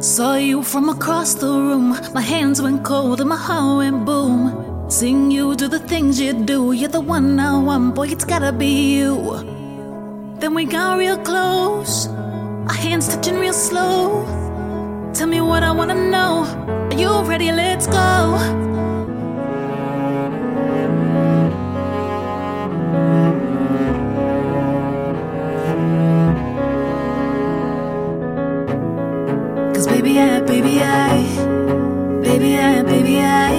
[0.00, 1.90] Saw you from across the room.
[2.12, 4.88] My hands went cold and my heart went boom.
[4.88, 8.52] Seeing you do the things you do, you're the one I want, boy, it's gotta
[8.52, 9.14] be you.
[10.40, 12.08] Then we got real close,
[12.68, 14.24] our hands touching real slow.
[15.14, 16.44] Tell me what I wanna know.
[16.90, 17.50] Are you ready?
[17.52, 18.38] Let's go.
[29.74, 31.22] Cause baby I, baby I,
[32.22, 33.52] baby I, baby I,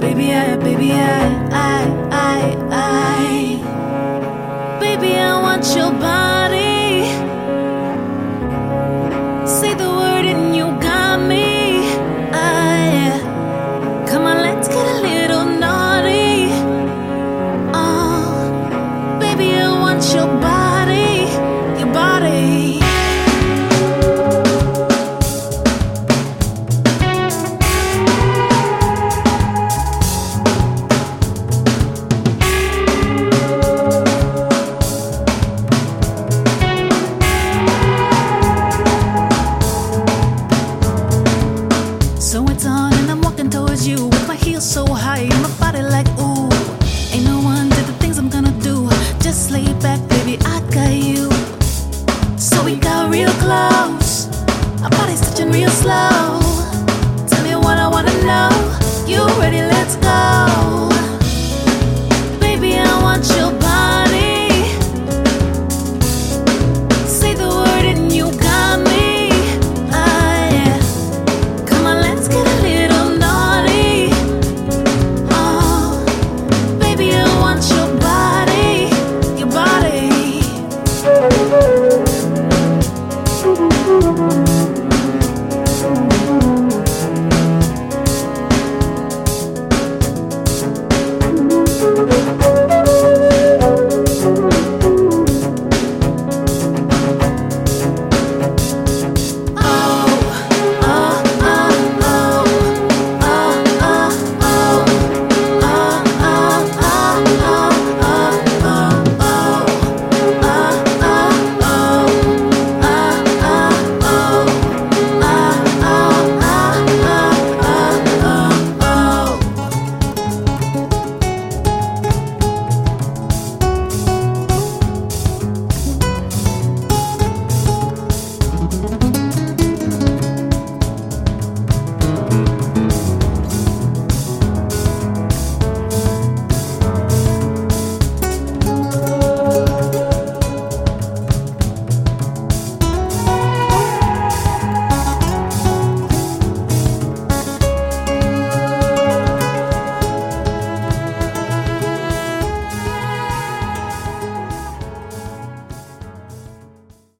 [0.00, 2.11] baby I, baby I, I,
[20.02, 22.80] baby I want your body, your body.
[42.18, 45.50] So it's on and I'm walking towards you with my heels so high, and my
[45.58, 46.48] body like ooh.
[47.12, 48.88] Ain't no one did the things I'm gonna do.
[49.20, 49.72] Just lay
[54.82, 56.40] My body's touching real slow.
[57.28, 58.61] Tell me what I wanna know.